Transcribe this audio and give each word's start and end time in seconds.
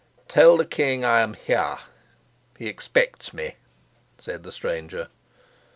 "Tell 0.27 0.57
the 0.57 0.65
king 0.65 1.05
I 1.05 1.19
am 1.19 1.35
here. 1.35 1.77
He 2.57 2.65
expects 2.65 3.35
me," 3.35 3.57
said 4.17 4.41
the 4.41 4.51
stranger. 4.51 5.09